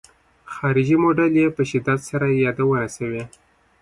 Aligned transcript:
خارجي 0.53 0.95
موډل 1.03 1.33
یې 1.41 1.47
په 1.55 1.61
شدت 1.69 1.99
سره 2.09 2.25
یادونه 2.43 2.85
شوې. 2.95 3.23